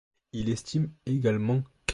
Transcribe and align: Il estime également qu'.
Il 0.33 0.49
estime 0.49 0.89
également 1.05 1.61
qu'. 1.85 1.89